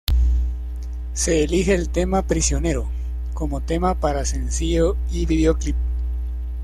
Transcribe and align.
Se 1.13 1.43
elige 1.43 1.75
el 1.75 1.89
tema 1.89 2.23
"Prisionero" 2.23 2.87
como 3.35 3.61
tema 3.61 3.93
para 3.93 4.25
sencillo 4.25 4.97
y 5.11 5.27
videoclip. 5.27 5.75